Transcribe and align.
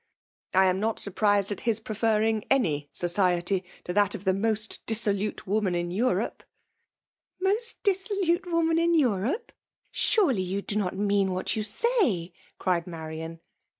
"I 0.55 0.65
am 0.65 0.79
not 0.79 0.99
surprised 0.99 1.51
at 1.51 1.59
liis 1.59 1.79
preferring 1.83 2.43
any 2.49 2.89
society 2.91 3.63
to 3.83 3.93
that 3.93 4.15
of 4.15 4.23
the 4.23 4.33
most 4.33 4.83
dissolute 4.87 5.45
woman 5.45 5.75
in 5.75 5.91
Europe,"" 5.91 6.41
Most 7.39 7.83
dissolute 7.83 8.51
woman 8.51 8.79
in 8.79 8.95
Europe 8.95 9.51
1— 9.51 9.51
Surely 9.91 10.41
you 10.41 10.63
do 10.63 10.75
not 10.75 10.97
mean 10.97 11.29
what 11.33 11.55
you 11.55 11.61
say 11.61 11.99
V 11.99 12.33
cried 12.57 12.87
Marian. 12.87 13.41